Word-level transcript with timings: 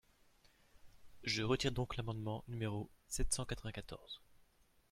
Je 1.23 1.43
retire 1.43 1.71
donc 1.71 1.95
l’amendement 1.95 2.43
numéro 2.47 2.89
sept 3.05 3.31
cent 3.35 3.45
quatre-vingt-quatorze. 3.45 4.19